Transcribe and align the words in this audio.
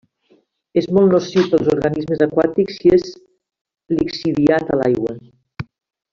És 0.81 0.87
molt 0.97 1.11
nociu 1.15 1.43
pels 1.51 1.69
organismes 1.73 2.23
aquàtics 2.27 2.79
si 2.81 2.93
és 2.97 3.07
lixiviat 4.01 4.73
a 4.73 4.81
l'aigua. 4.81 5.15